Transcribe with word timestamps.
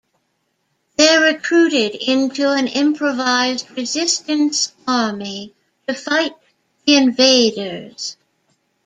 They 0.95 1.07
are 1.09 1.23
recruited 1.25 1.93
into 1.93 2.51
an 2.51 2.65
improvised 2.65 3.69
resistance 3.77 4.73
army 4.87 5.53
to 5.87 5.93
fight 5.93 6.33
the 6.87 6.95
invaders. 6.95 8.17